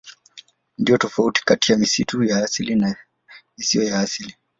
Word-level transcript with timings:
Ndiyo 0.77 0.97
tofauti 0.97 1.41
kati 1.45 1.71
ya 1.71 1.77
misitu 1.77 2.23
ya 2.23 2.37
asili 2.43 2.75
na 2.75 2.95
isiyo 3.57 3.83
ya 3.83 3.99
asili. 3.99 4.35